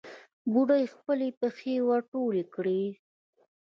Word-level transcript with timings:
بوډۍ 0.51 0.83
خپلې 0.95 1.27
پښې 1.39 1.75
ور 1.87 2.01
ټولې 2.11 2.43
کړې. 2.53 2.81